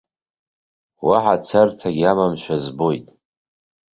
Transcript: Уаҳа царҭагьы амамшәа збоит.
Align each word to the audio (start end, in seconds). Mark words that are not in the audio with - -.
Уаҳа 1.07 1.35
царҭагьы 1.45 2.05
амамшәа 2.11 2.55
збоит. 2.63 3.07